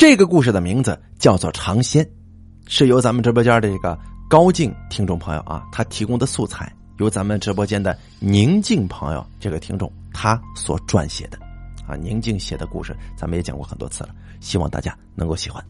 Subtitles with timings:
[0.00, 2.02] 这个故事的名字叫做《尝鲜》，
[2.66, 3.98] 是由咱们直播间的这个
[4.30, 11.38] 高静听众朋友啊，他提供的素材，由咱们直播间的宁静朋友这个听众他所撰写的
[11.86, 11.96] 啊。
[11.96, 15.62] 宁静写的故事，咱们也讲过很多次了，希望大家能够喜欢。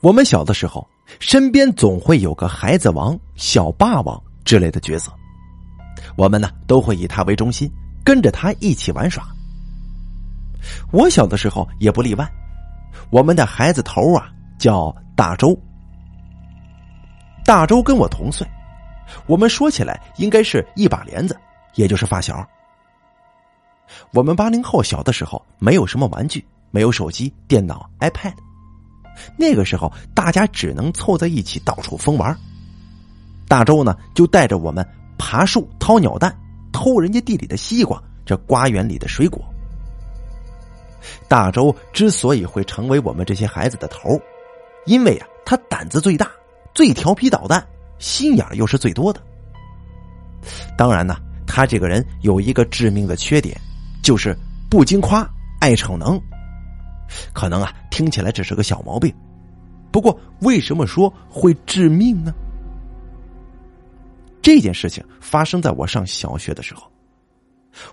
[0.00, 0.88] 我们小的时候，
[1.18, 5.12] 身边总会有个孩子王、小霸王之类的角色。
[6.16, 7.70] 我们呢都会以他为中心，
[8.04, 9.26] 跟着他一起玩耍。
[10.90, 12.28] 我小的时候也不例外。
[13.10, 15.56] 我们的孩子头啊叫大周，
[17.44, 18.46] 大周跟我同岁，
[19.26, 21.38] 我们说起来应该是一把帘子，
[21.74, 22.46] 也就是发小。
[24.12, 28.34] 我们八零后小的时候没有什么玩具，没有手机、电脑、iPad，
[29.36, 32.36] 那个时候大家只能凑在一起到处疯玩。
[33.46, 34.86] 大周呢就带着我们。
[35.30, 36.34] 爬树、掏鸟蛋、
[36.72, 39.44] 偷人家地里的西瓜，这瓜园里的水果。
[41.28, 44.18] 大周之所以会成为我们这些孩子的头，
[44.86, 46.30] 因为啊，他胆子最大，
[46.72, 47.62] 最调皮捣蛋，
[47.98, 49.20] 心眼又是最多的。
[50.78, 53.54] 当然呢，他这个人有一个致命的缺点，
[54.02, 54.34] 就是
[54.70, 55.28] 不经夸，
[55.60, 56.18] 爱逞能。
[57.34, 59.14] 可能啊，听起来只是个小毛病，
[59.92, 62.32] 不过为什么说会致命呢？
[64.48, 66.90] 这件事情发生在我上小学的时候，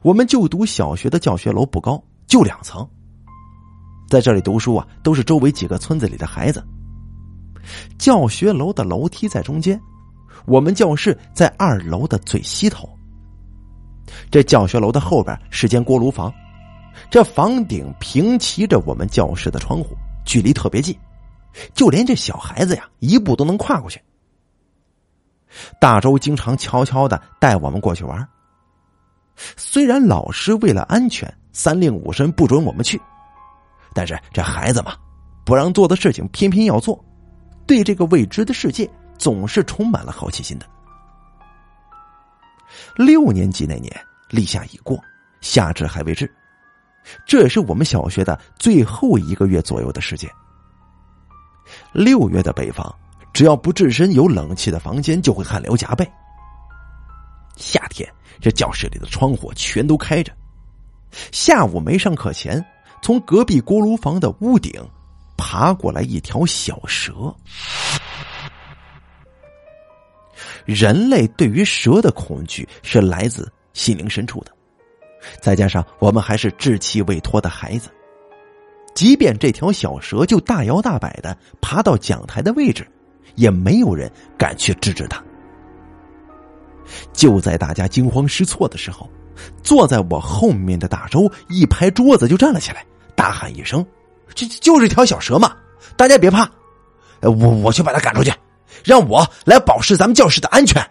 [0.01, 2.89] 我们就读小学的教学楼不高，就两层。
[4.07, 6.65] 在这里读书啊，都是周围几个村子里的孩子。
[7.97, 9.77] 教学楼的楼梯在中间，
[10.45, 12.87] 我们教室在二楼的最西头。
[14.31, 16.33] 这教学楼的后边是间锅炉房，
[17.11, 20.97] 这房顶平齐着我们教室的窗户，距离特别近，
[21.73, 23.99] 就连这小孩子呀，一步都能跨过去。
[25.79, 28.27] 大周经常悄悄的带我们过去玩。
[29.57, 33.01] 虽然老师为了安全，三令五申不准我们去，
[33.93, 34.95] 但是这孩子嘛，
[35.45, 37.03] 不让做的事情偏偏要做，
[37.67, 40.65] 对这个未知的世界总是充满了好奇心的。
[42.95, 43.93] 六年级那年，
[44.29, 44.97] 立夏已过，
[45.41, 46.33] 夏至还未至，
[47.25, 50.29] 这也是我们小学的最后一个月左右的时间。
[51.93, 52.93] 六月的北方。
[53.35, 56.09] 只要不置身有冷气的房间，就会汗流浃背。
[57.57, 58.09] 夏天，
[58.39, 60.31] 这教室里的窗户全都开着。
[61.33, 62.65] 下午没上课前，
[63.01, 64.71] 从隔壁锅炉房的屋顶
[65.35, 67.11] 爬过来一条小蛇。
[70.63, 74.51] 人类对于蛇的恐惧是来自心灵深处的，
[75.41, 77.89] 再加上我们还是稚气未脱的孩子，
[78.93, 82.89] 即便这条小蛇就大摇大摆的爬到讲台的位置。
[83.33, 85.21] 也没有人敢去制止他。
[87.11, 89.09] 就在大家惊慌失措的时候，
[89.63, 93.85] 坐在我后面的大周一拍桌子就站了起来，大喊一声
[94.35, 95.55] ：“就就是条小蛇嘛，
[95.97, 96.49] 大家别怕，
[97.21, 98.31] 我我去把它赶出去，
[98.83, 100.81] 让我来保持咱们教室的安全。”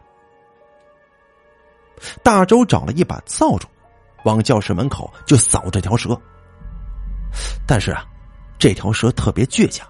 [2.22, 3.66] 大周找了一把扫帚，
[4.24, 6.20] 往教室门口就扫这条蛇。
[7.66, 8.04] 但是啊，
[8.58, 9.88] 这条蛇特别倔强。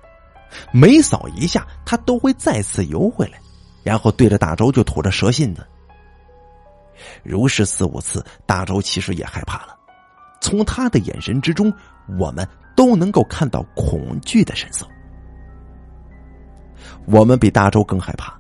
[0.73, 3.39] 每扫一下，他都会再次游回来，
[3.83, 5.67] 然后对着大周就吐着蛇信子。
[7.23, 9.77] 如是四五次，大周其实也害怕了。
[10.41, 11.73] 从他的眼神之中，
[12.19, 14.87] 我们都能够看到恐惧的神色。
[17.07, 18.33] 我们比大周更害怕，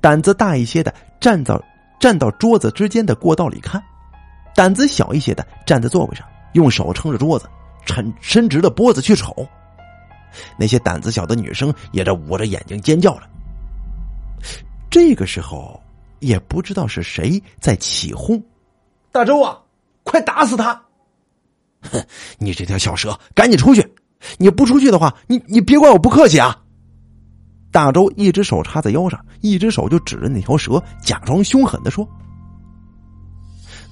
[0.00, 1.62] 胆子大一些的站到
[2.00, 3.82] 站到桌子之间的过道里看，
[4.54, 7.48] 胆子小一些的站在座位上，用手撑着桌子，
[7.86, 9.46] 伸伸直了脖子去瞅。
[10.58, 13.28] 那些胆子小的女生也在捂着眼睛尖叫了。
[14.90, 15.80] 这个时候，
[16.20, 18.42] 也不知道是谁在起哄
[19.12, 19.58] ：“大周啊，
[20.04, 20.80] 快打死他！”
[21.92, 22.04] 哼，
[22.38, 23.94] 你这条小蛇，赶紧出去！
[24.36, 26.60] 你不出去的话，你你别怪我不客气啊！
[27.70, 32.08] 大周一只手插在腰上，一只手就指着那条蛇，假装凶狠的说：“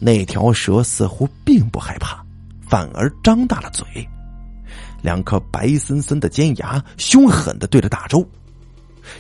[0.01, 2.25] 那条蛇似乎并不害怕，
[2.67, 3.87] 反而张大了嘴。”
[5.03, 8.27] 两颗白森森的尖牙，凶狠的对着大周，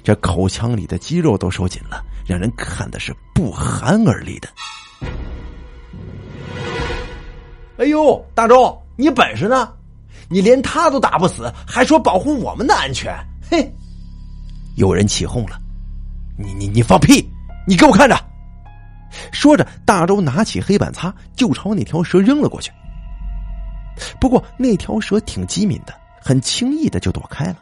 [0.03, 4.49] 这口腔里的肌肉都收紧了，让人看的是不寒而栗的。
[7.79, 9.73] 哎呦，大周，你本事呢？
[10.29, 13.15] 你连他都打不死，还说保护我们的安全？
[13.49, 13.73] 嘿！
[14.75, 15.61] 有人起哄了，
[16.37, 17.25] 你你你放屁！
[17.67, 18.19] 你给我看着！
[19.31, 22.73] 说着，大周拿起黑板擦就朝那条蛇扔了过去。
[24.21, 27.57] 不过那条蛇挺机敏的，很轻易的就躲开了。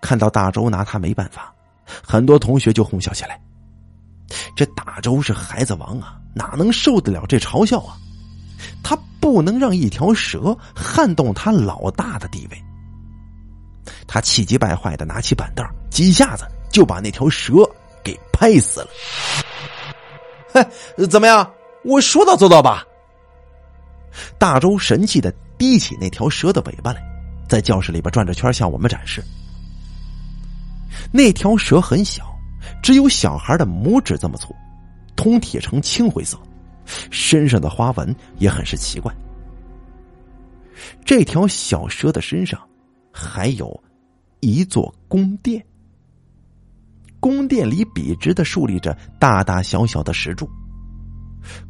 [0.00, 1.52] 看到大周拿他没办法，
[2.06, 3.40] 很多同学就哄笑起来。
[4.56, 7.96] 这大周是孩子王啊，哪能受得了这嘲笑啊？
[8.82, 12.62] 他不能让一条蛇撼动他老大的地位。
[14.06, 17.52] 他气急败坏的拿起板凳，几下子就把那条蛇
[18.02, 18.88] 给拍死了。
[20.52, 21.50] 嘿，怎么样？
[21.84, 22.84] 我说到做到吧？
[24.38, 27.02] 大周神气的提起那条蛇的尾巴来，
[27.48, 29.22] 在教室里边转着圈向我们展示。
[31.12, 32.24] 那条蛇很小，
[32.82, 34.54] 只有小孩的拇指这么粗，
[35.16, 36.38] 通体呈青灰色，
[37.10, 39.14] 身上的花纹也很是奇怪。
[41.04, 42.60] 这条小蛇的身上
[43.12, 43.82] 还有
[44.40, 45.64] 一座宫殿，
[47.20, 50.48] 宫殿里笔直的竖立着大大小小的石柱。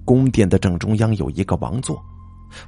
[0.05, 2.02] 宫殿的正中央有一个王座，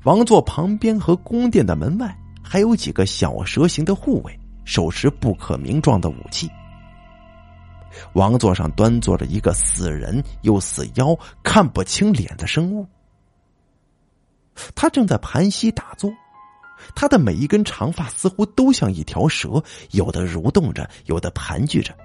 [0.04, 6.50] 王座旁边和宫殿的门外还有几个小蛇形的护卫，手持不可名状的武器。
[8.12, 12.86] 王座上端坐着一个死人又死妖、看不清脸的生物，
[14.74, 16.12] 他正在盘膝打坐，
[16.94, 19.62] 他的每一根长发似乎都像一条蛇，
[19.92, 21.96] 有的蠕动着，有的盘踞着，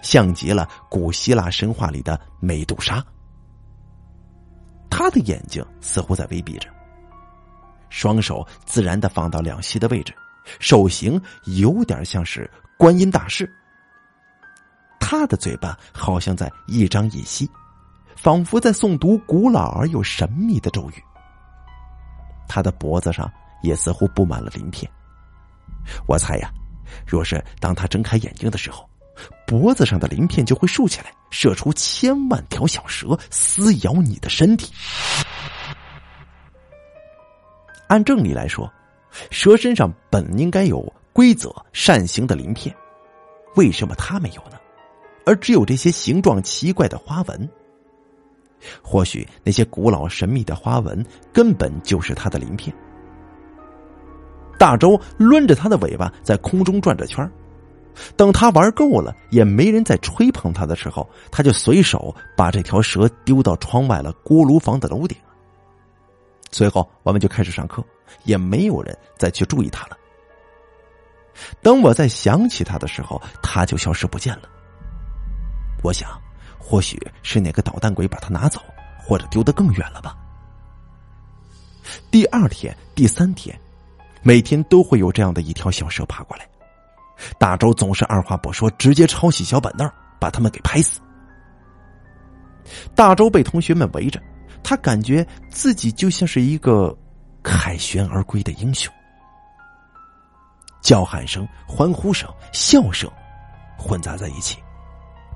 [0.00, 3.04] 像极了古希腊神话里的美杜莎。
[4.88, 6.70] 他的眼睛似乎在微闭着，
[7.96, 10.12] 双手自然的放到两膝的位置，
[10.60, 13.50] 手型有点像是观音大士。
[15.00, 17.48] 他的嘴巴好像在一张一吸，
[18.14, 21.02] 仿佛在诵读古老而又神秘的咒语。
[22.46, 23.32] 他的脖子上
[23.62, 24.86] 也似乎布满了鳞片。
[26.06, 26.50] 我猜呀，
[27.06, 28.86] 若是当他睁开眼睛的时候。
[29.46, 34.70] 脖子上的鳞片就会竖起来，射出千万条小蛇，撕咬你的身体。
[37.88, 38.70] 按正理来说，
[39.30, 42.74] 蛇身上本应该有规则扇形的鳞片，
[43.54, 44.58] 为什么它没有呢？
[45.24, 47.48] 而只有这些形状奇怪的花纹？
[48.82, 52.74] 或许那些古老神秘的花纹根本就是它的鳞片。
[54.58, 57.30] 大周抡着它的尾巴在空中转着圈
[58.16, 65.16] 等他玩够了，也没人再吹捧他的时候，他就随手把这条蛇丢到窗外了锅炉房的楼顶。
[66.50, 67.84] 随后，我们就开始上课，
[68.24, 69.96] 也没有人再去注意他了。
[71.62, 74.48] 等我再想起他的时候，他就消失不见了。
[75.82, 76.08] 我想，
[76.58, 78.60] 或许是哪个捣蛋鬼把他拿走，
[78.98, 80.16] 或者丢得更远了吧。
[82.10, 83.58] 第二天、第三天，
[84.22, 86.48] 每天都会有这样的一条小蛇爬过来。
[87.38, 89.88] 大周总是二话不说，直接抄起小板凳，
[90.18, 91.00] 把他们给拍死。
[92.94, 94.20] 大周被同学们围着，
[94.62, 96.96] 他感觉自己就像是一个
[97.42, 98.92] 凯旋而归的英雄。
[100.82, 103.10] 叫喊声、欢呼声、笑声
[103.76, 104.58] 混杂在一起，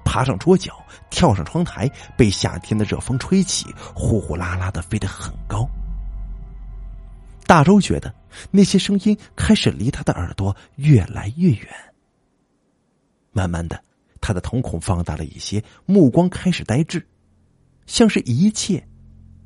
[0.05, 0.73] 爬上桌角，
[1.11, 5.69] 跳上窗台，被夏天的热风吹起，呼呼啦啦的飞得很高。
[7.47, 8.15] 大周觉得
[8.53, 11.69] 那些声音开始离他的耳朵越来越远。
[13.33, 13.83] 慢慢的，
[14.21, 17.05] 他的瞳孔放大了一些，目光开始呆滞，
[17.87, 18.87] 像是一切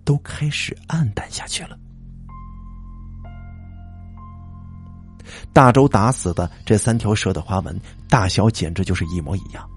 [0.05, 1.79] 都开始暗淡下去了。
[5.53, 9.69] 大周打死的这三条蛇的花纹大小简直就是一模一样，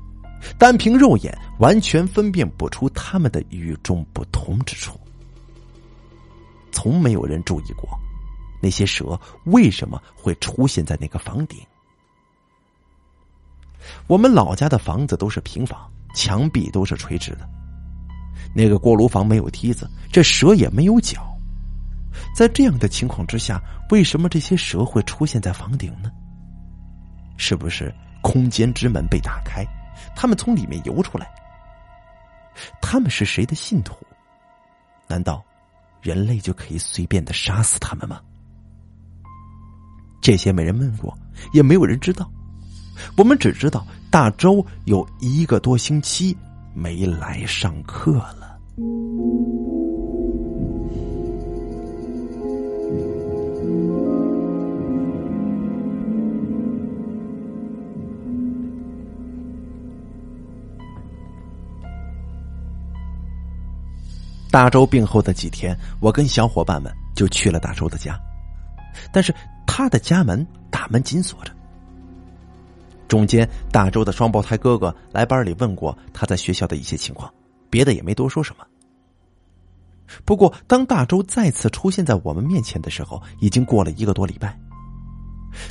[0.58, 5.00] 单凭肉眼完全分辨不出它们的与众不同之处。
[6.72, 7.90] 从没有人注意过。
[8.60, 11.60] 那些蛇为什么会出现在那个房顶？
[14.07, 17.48] 我们老家的房子都是平房，墙壁都是垂直的。
[18.54, 21.36] 那个锅炉房没有梯子，这蛇也没有脚。
[22.36, 26.12] 在这样的情况之下，为什么这些蛇会出现在房顶呢？
[27.38, 29.66] 是不是空间之门被打开，
[30.16, 31.30] 他们从里面游出来？
[32.82, 33.96] 他们是谁的信徒？
[35.08, 35.44] 难道
[36.02, 38.20] 人类就可以随便的杀死他们吗？
[40.20, 41.16] 这些没人问过，
[41.54, 42.30] 也没有人知道。
[43.16, 46.36] 我们只知道大周有一个多星期
[46.80, 48.60] 没来上课了。
[64.52, 68.19] 大周病后的几天，我跟小伙伴们就去了大周的家，
[69.12, 69.34] 但是。
[69.69, 71.52] 他的家门大门紧锁着。
[73.07, 77.33] 中间，大周的双胞胎哥哥来班里问过他在学校的一些情况，
[77.69, 78.66] 别的也没多说什么。
[80.23, 84.57] 不过，当大周再次出现在我们面前的时候，已经过了一个多礼拜。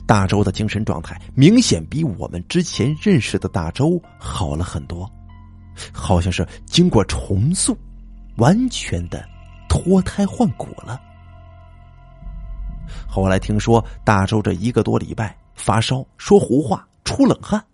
[0.07, 5.11] 大周的精神状态明显比我们之前认识的大周好了很多，
[5.93, 7.77] 好像是经过重塑，
[8.37, 9.25] 完全的
[9.69, 11.01] 脱胎换骨了。
[13.07, 17.65] 后来听说大周这一个多礼拜发烧、说胡话、出冷汗，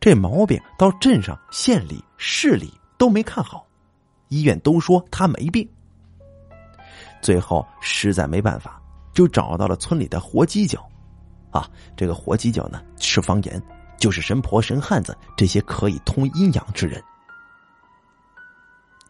[0.00, 3.66] 这毛病到镇上、县里、市里都没看好，
[4.28, 5.68] 医院都说他没病。
[7.20, 8.80] 最后实在没办法，
[9.12, 10.88] 就找到了村里的活鸡脚，
[11.50, 13.62] 啊，这个活鸡脚呢是方言，
[13.98, 17.04] 就是神婆、神汉子这些可以通阴阳之人。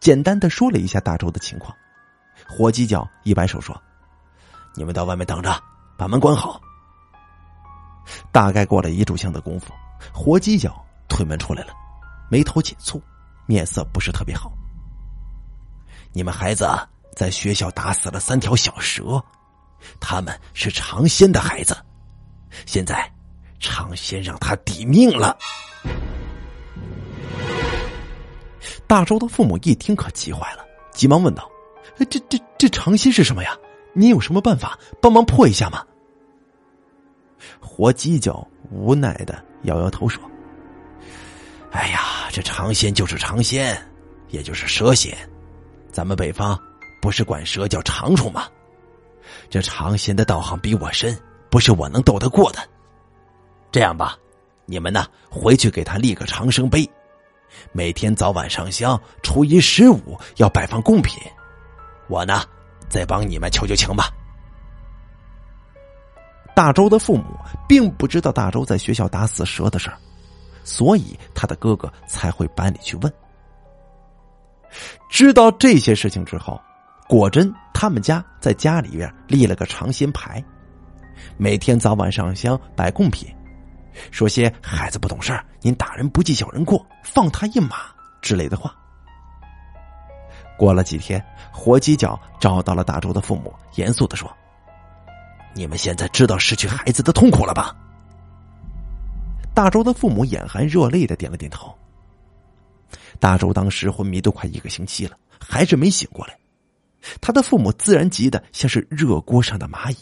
[0.01, 1.73] 简单的说了一下大周的情况，
[2.45, 3.81] 活鸡脚一摆手说。
[4.75, 5.63] 你们到外面等着，
[5.97, 6.61] 把门关好。
[8.31, 9.73] 大概过了一炷香的功夫，
[10.13, 11.73] 活鸡脚推门出来了，
[12.29, 13.01] 眉头紧蹙，
[13.45, 14.51] 面色不是特别好。
[16.13, 16.67] 你们孩子
[17.15, 19.21] 在学校打死了三条小蛇，
[19.99, 21.77] 他们是尝鲜的孩子，
[22.65, 23.09] 现在
[23.59, 25.37] 尝鲜让他抵命了。
[28.87, 31.49] 大周的父母一听可急坏了，急忙问道
[32.09, 33.57] ：“这这这尝鲜是什么呀？”
[33.93, 35.85] 你有什么办法帮忙破一下吗？
[37.59, 40.21] 活鸡脚无奈的摇摇头说
[41.71, 43.77] ：“哎呀，这尝鲜就是尝鲜，
[44.29, 45.17] 也就是蛇仙。
[45.91, 46.59] 咱们北方
[47.01, 48.47] 不是管蛇叫长虫吗？
[49.49, 51.17] 这尝鲜的道行比我深，
[51.49, 52.59] 不是我能斗得过的。
[53.71, 54.17] 这样吧，
[54.65, 56.89] 你们呢回去给他立个长生碑，
[57.71, 61.21] 每天早晚上香，初一十五要摆放贡品。
[62.07, 62.43] 我呢。”
[62.91, 64.09] 再帮你们求求情吧。
[66.55, 67.25] 大周的父母
[67.67, 69.97] 并不知道大周在学校打死蛇的事儿，
[70.63, 73.13] 所以他的哥哥才会班里去问。
[75.09, 76.59] 知道这些事情之后，
[77.07, 80.43] 果真他们家在家里边立了个尝鲜牌，
[81.37, 83.27] 每天早晚上香摆贡品，
[84.11, 87.77] 说些孩子不懂事儿，您大人不计小人过，放他一马
[88.21, 88.73] 之类的话。
[90.57, 94.31] 过了几天，活鸡脚找到了大周的父母，严肃的说
[95.53, 97.75] ：“你们现在知道失去孩子的痛苦了吧？”
[99.53, 101.75] 大周的父母眼含热泪的点了点头。
[103.19, 106.37] 大周当时昏迷都快一个星期了，还是没醒过来。
[107.19, 109.97] 他的父母自然急得像是热锅上的蚂蚁。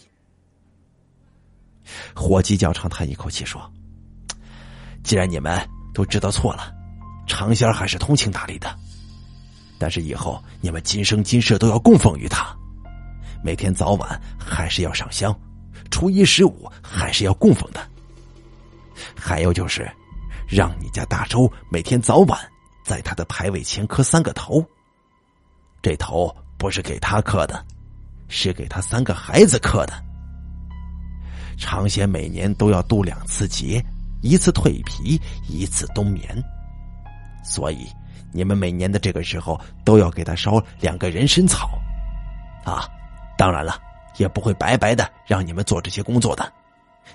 [2.14, 3.62] 活鸡脚长叹一口气说
[5.04, 5.60] ：“既然你们
[5.94, 6.72] 都知道错了，
[7.26, 8.74] 长仙还是通情达理的。”
[9.80, 12.56] 但是以后你们今生今世都要供奉于他，
[13.44, 15.38] 每天早晚还是要上香，
[15.90, 17.80] 初一十五还是要供奉的。
[19.16, 19.90] 还有就是，
[20.48, 22.40] 让你家大周每天早晚
[22.84, 24.64] 在他的牌位前磕三个头。
[25.82, 27.66] 这头不是给他磕的，
[28.28, 29.94] 是给他三个孩子磕的。
[31.58, 33.84] 长仙每年都要渡两次劫，
[34.22, 36.44] 一次蜕皮，一次冬眠，
[37.44, 37.88] 所以。
[38.32, 41.72] 你们每年的这个时候都要给他烧两个人参草，
[42.64, 42.88] 啊，
[43.40, 43.82] 当然了，
[44.18, 46.52] 也不会白白的让你们做这些工作的，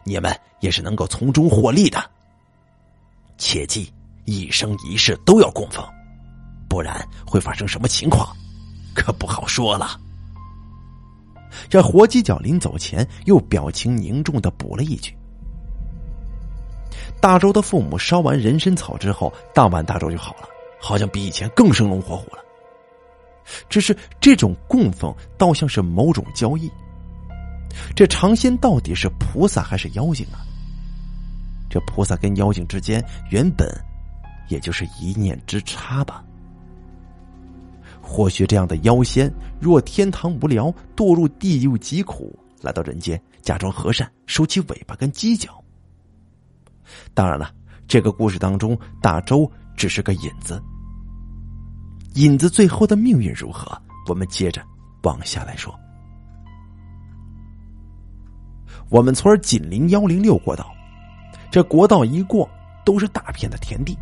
[0.04, 2.02] 你们也是能够从中获利的。
[3.36, 3.92] 切记，
[4.24, 5.86] 一生一世都要供奉，
[6.66, 8.34] 不然会发生什么情况，
[8.94, 10.00] 可不好说了。
[11.68, 15.14] 这活鸡脚临走前又表情凝重的补了一句
[17.20, 20.48] ：“大周的父母烧完人参草之后，当晚大周就好了。”
[20.80, 22.38] 好像比以前更生龙活虎了。
[23.68, 26.70] 只是这种供奉，倒像是某种交易。
[27.94, 30.40] 这尝仙到底是菩萨还是妖精啊？
[31.68, 33.68] 这菩萨跟妖精之间，原本
[34.48, 36.22] 也就是一念之差吧。
[38.00, 45.60] 或许这样的妖仙，若天堂无聊，堕入地狱疾苦，来到人间，假装和善，收起尾巴跟犄角。
[47.12, 47.50] 当然了，
[47.88, 50.62] 这个故事当中，大周只是个引子。
[52.14, 53.76] 引子最后的命运如何？
[54.08, 54.62] 我们接着
[55.02, 55.74] 往下来说。
[58.88, 60.72] 我们村紧邻幺零六国道，
[61.50, 62.48] 这国道一过
[62.84, 63.98] 都是大片的田地。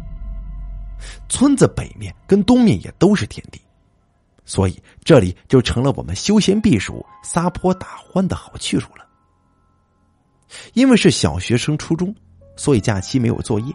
[1.29, 3.61] 村子北面跟东面也都是田地，
[4.45, 9.07] 所以这里就成了我们休闲避暑、撒泼打欢的好去处了。
[10.75, 12.15] 因为是小学生初中，
[12.57, 13.75] 所以假期没有作业，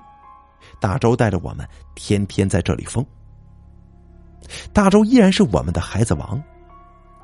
[0.80, 3.04] 大周带着我们天天在这里疯。
[4.74, 6.42] 大周依然是我们的孩子王，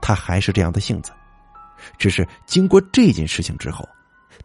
[0.01, 1.12] 他还是这样的性子，
[1.98, 3.88] 只是经过这件事情之后，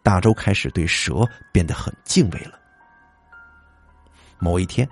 [0.02, 2.58] 大周开始对蛇变得很敬畏了。
[4.38, 4.88] 某一天，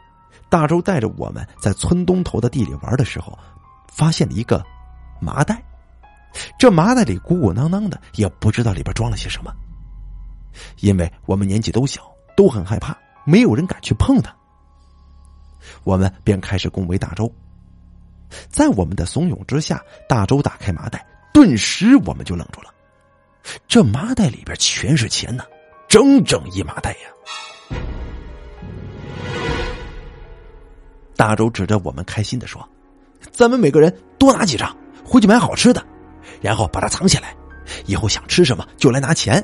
[0.48, 3.38] 大周带着我们在村东头的地里玩的时候，
[3.92, 4.64] 发现了一个
[5.20, 5.62] 麻袋，
[6.58, 9.54] 这麻袋里鼓鼓囊囊的，也不知道里边装了些什么。
[10.80, 12.02] 因为我们年纪都小，
[12.36, 14.34] 都很害怕，没有人敢去碰它。
[15.84, 17.32] 我们便开始恭维大周。
[18.48, 22.72] 在我们的怂恿之下，大周打开麻袋，顿时我们就愣住了。
[23.68, 25.44] 这麻袋里边全是钱呢，
[25.88, 27.78] 整整一麻袋呀！
[31.16, 32.68] 大周指着我们，开心的说
[33.32, 35.82] ：“咱们每个人多拿几张，回去买好吃的，
[36.42, 37.34] 然后把它藏起来，
[37.86, 39.42] 以后想吃什么就来拿钱。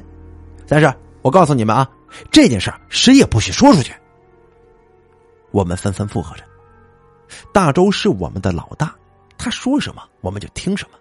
[0.67, 1.89] 但是，我告诉你们啊，
[2.31, 3.95] 这件事谁也不许说出去。”
[5.51, 6.45] 我们纷纷附和着。
[7.53, 8.95] 大周是我们的老大，
[9.37, 10.99] 他说什么我们就听什么。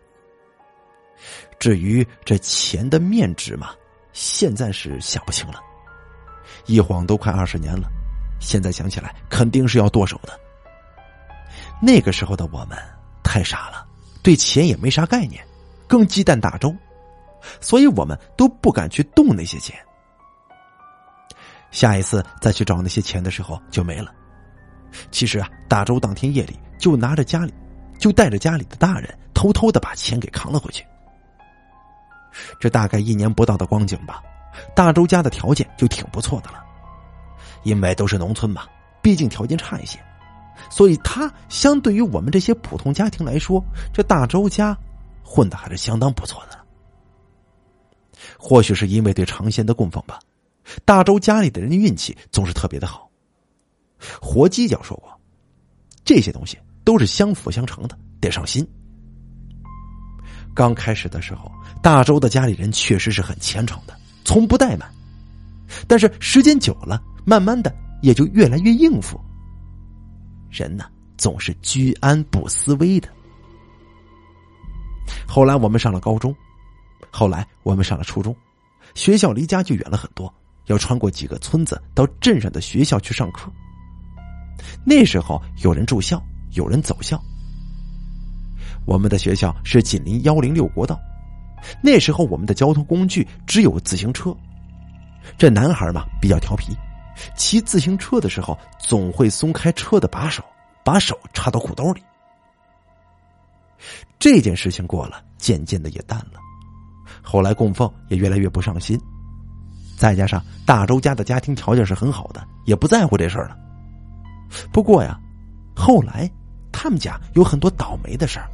[1.60, 3.76] 至于这钱的面值嘛，
[4.14, 5.62] 现在是想不清了。
[6.66, 7.88] 一晃都快二十年了，
[8.40, 10.40] 现在想起来肯定是要剁手的。
[11.82, 12.78] 那个时候的我们
[13.24, 13.86] 太傻了，
[14.24, 15.46] 对钱也没啥概念，
[15.88, 16.76] 更忌惮大周，
[17.60, 19.78] 所以我们都不敢去动那些钱。
[21.72, 24.14] 下一次再去找那些钱的时候就没了。
[25.12, 27.54] 其实啊，大周当天夜里就拿着家里，
[27.98, 30.86] 就带着家里的大人，偷偷的把钱给扛了回去。
[32.60, 34.24] 这大概一年不到的光景吧，
[34.76, 36.64] 大周家的条件就挺不错的了，
[37.64, 38.64] 因为都是农村嘛，
[39.02, 40.00] 毕竟条件差一些，
[40.70, 43.62] 所以他相对于我们这些普通家庭来说，
[43.94, 44.78] 这大周家
[45.24, 46.58] 混的还是相当不错的。
[48.40, 50.18] 或许是因为对尝鲜的供奉吧，
[50.86, 53.11] 大周家里的人运气总是特别的好。
[54.22, 55.12] 活鸡脚说过，
[56.04, 58.68] 这些东西都是相辅相成的，得上心。
[60.54, 64.92] 刚开始的时候，大周的家里人确实是很虔诚的，从不怠慢。
[65.88, 69.20] 但是时间久了，慢慢的也就越来越应付。
[70.50, 70.86] 人呢，
[71.18, 73.08] 总是居安不思危的。
[75.26, 76.36] 后来我们上了高中，
[77.10, 78.36] 后来我们上了初中，
[78.96, 80.34] 学校离家就远了很多，
[80.66, 83.50] 要穿过几个村子到镇上的学校去上课。
[84.84, 87.22] 那时候有人住校，有人走校。
[88.86, 91.00] 我们的学校是紧邻幺零六国道，
[91.84, 94.36] 那时候我们的交通工具只有自行车。
[95.38, 96.76] 这男孩嘛比较调皮，
[97.36, 100.44] 骑自行车的时候总会松开车的把手，
[100.84, 102.02] 把手插到裤兜里。
[104.18, 106.40] 这件事情过了，渐渐的也淡了。
[107.22, 109.00] 后来供奉也越来越不上心，
[109.96, 113.58] 再加上大周家的家庭条件是很好的，也不在乎这事儿了。
[114.72, 115.20] 不过呀，
[115.76, 116.30] 后来
[116.72, 118.48] 他们家有很多倒霉的事儿。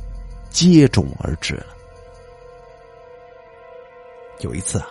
[0.50, 1.68] 接踵而至了。
[4.40, 4.88] 有一次啊，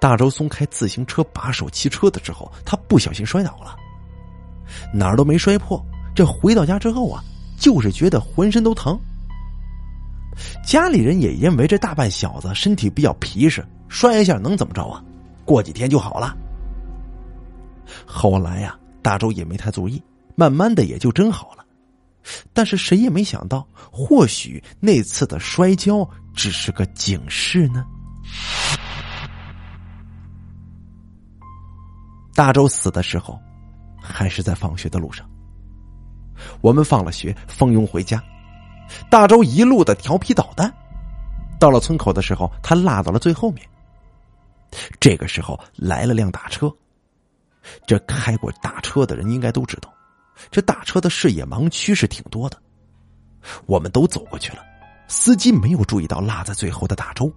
[0.00, 3.76] 大周松开自行车把手骑车的时候，他不小心摔倒了，
[4.94, 5.84] 哪儿都没摔破。
[6.14, 7.22] 这回到家之后啊，
[7.58, 8.98] 就是觉得浑身都疼。
[10.64, 15.02] 家里人也认为这大半小子身体比较皮实，摔一下能怎么着啊？
[15.44, 16.34] 过几天就好了。
[18.06, 20.02] 后来呀，大周也没太注意，
[20.36, 21.66] 慢慢的也就真好了。
[22.52, 27.84] 但是谁也没想到，或许那次的摔跤只是个警示呢。
[32.34, 33.40] 大周死的时候，
[34.00, 35.28] 还是在放学的路上。
[36.60, 38.22] 我们放了学，蜂拥回家。
[39.08, 40.72] 大周一路的调皮捣蛋，
[41.58, 43.66] 到了村口的时候，他落到了最后面。
[45.00, 46.70] 这个时候来了辆大车，
[47.86, 49.90] 这开过大车的人应该都知道。
[50.50, 52.60] 这大车的视野盲区是挺多的，
[53.66, 54.62] 我们都走过去了，
[55.08, 57.32] 司机没有注意到落在最后的大周，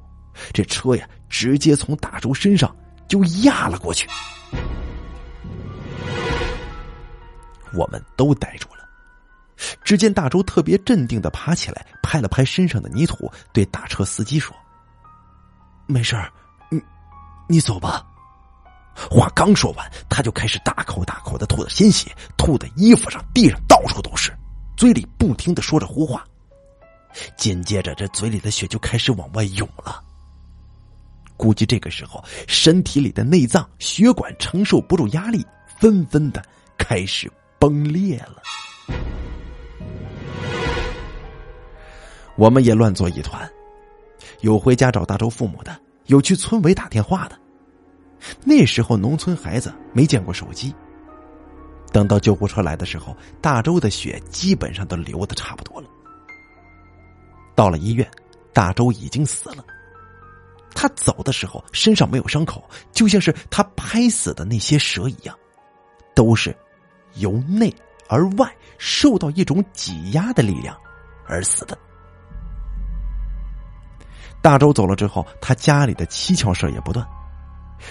[0.53, 2.75] 这车呀直接从大周身上
[3.07, 4.07] 就压了过去，
[7.73, 8.79] 我们都呆住了。
[9.83, 14.55] 只见大周特别镇定的爬起来，拍了拍身上的泥土，对大车司机说
[15.85, 16.31] ：“没事儿，
[16.69, 16.81] 你
[17.47, 18.05] 你走吧。”
[19.07, 24.35] 话刚说完，他就开始大口大口的吐着鲜血，吐的衣服上、地上到处都是，
[24.75, 26.23] 嘴里不停的说着胡话。
[27.37, 30.03] 紧接着，这嘴里的血就开始往外涌了。
[31.37, 35.45] 估计这个时候，身体里的内脏、血管承受不住压力，
[35.79, 36.43] 纷纷的
[36.77, 38.41] 开始崩裂了。
[42.35, 43.49] 我们也乱作一团，
[44.41, 47.39] 有回家找大周父母的，有去村委打电话的。
[48.43, 50.73] 那时候农村孩子没见过手机。
[51.91, 55.89] 等到救护车来的时候，大周的血基本上都流的差不多了。
[57.55, 58.09] 到了医院，
[58.53, 59.65] 大周已经死了。
[60.75, 65.35] 他走的时候身上没有伤口，就像是他拍死的那些蛇一样，
[66.13, 66.55] 都是
[67.15, 67.73] 由内
[68.07, 70.77] 而外受到一种挤压的力量
[71.25, 71.77] 而死的。
[74.41, 77.05] 大周走了之后，他家里的蹊跷事也不断。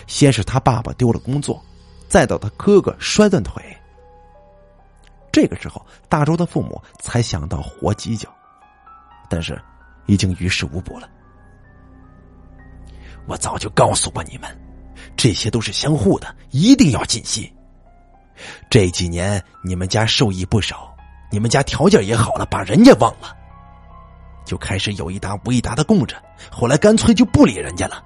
[0.07, 1.63] 先是他爸爸丢了工作，
[2.09, 3.63] 再到他哥哥摔断腿。
[5.31, 8.29] 这个时候，大周的父母才想到活鸡脚，
[9.29, 9.61] 但是
[10.07, 11.09] 已经于事无补了。
[13.27, 14.49] 我早就告诉过你们，
[15.17, 17.49] 这些都是相互的，一定要尽心。
[18.71, 20.97] 这几年你们家受益不少，
[21.31, 23.37] 你们家条件也好了，把人家忘了，
[24.47, 26.17] 就开始有一搭无一搭的供着，
[26.51, 28.03] 后来干脆就不理人家了。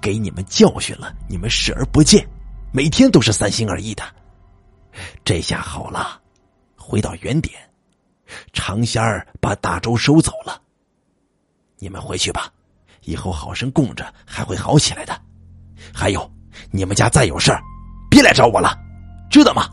[0.00, 2.28] 给你们教训了，你们视而不见，
[2.72, 4.02] 每天都是三心二意的。
[5.24, 6.20] 这下好了，
[6.76, 7.54] 回到原点，
[8.52, 10.60] 长仙儿把大周收走了。
[11.78, 12.52] 你们回去吧，
[13.02, 15.20] 以后好生供着，还会好起来的。
[15.94, 16.28] 还有，
[16.70, 17.62] 你们家再有事儿，
[18.10, 18.76] 别来找我了。
[19.30, 19.68] 知道吗？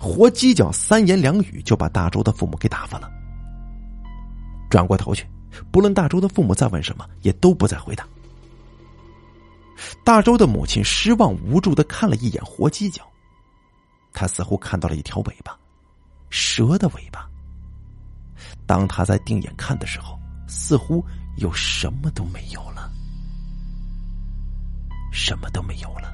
[0.00, 3.10] 活鸡脚三言两语就把大周的父母给打发了。
[4.70, 5.28] 转过头去，
[5.70, 8.06] 不论大周的父母再问什么，也都不再回答。
[10.04, 13.02] 大周的母亲失望无助的看了一眼活鸡脚，
[14.12, 15.56] 他似乎看到了一条尾巴，
[16.30, 17.28] 蛇的尾巴。
[18.66, 21.04] 当他在定眼看的时候，似乎
[21.36, 22.90] 又什么都没有了，
[25.12, 26.12] 什么都没有了。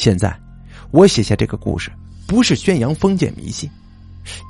[0.00, 0.34] 现在，
[0.92, 1.92] 我写下这个故事，
[2.26, 3.68] 不是宣扬封建迷信，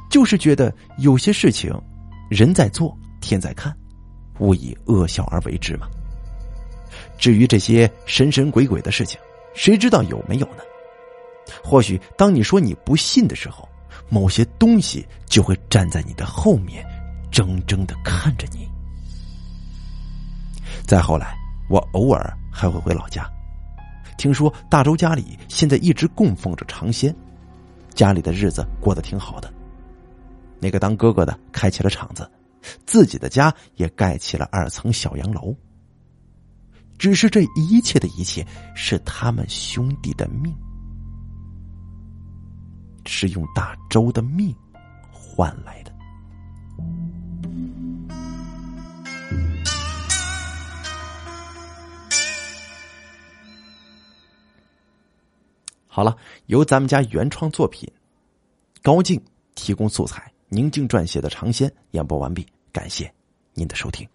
[0.09, 1.75] 就是觉得有些事情，
[2.31, 3.77] 人在做，天在看，
[4.39, 5.89] 勿以恶小而为之嘛。
[7.19, 9.19] 至于这些神神鬼鬼的事情，
[9.53, 10.63] 谁知道有没有呢？
[11.65, 13.69] 或许当你说你不信的时候，
[14.09, 16.87] 某些东西就会站在你的后面，
[17.33, 18.69] 怔怔的看着你。
[20.87, 21.37] 再后来，
[21.69, 23.29] 我偶尔还会回老家，
[24.21, 27.17] 听说大周家里现在一直供奉着长仙，
[27.95, 29.51] 家里的日子过得挺好的。
[30.61, 32.31] 那个当哥哥的开起了厂子，
[32.85, 35.57] 自己的家也盖起了二层小洋楼。
[36.99, 40.55] 只是这一切的一切，是他们兄弟的命，
[43.07, 44.55] 是用大周的命
[45.11, 45.90] 换来的。
[55.93, 57.91] 好了，由咱们家原创作品
[58.81, 59.21] 高静
[59.57, 63.13] 提供素材，宁静撰写的《尝鲜》演播完毕，感谢
[63.55, 64.09] 您的收听。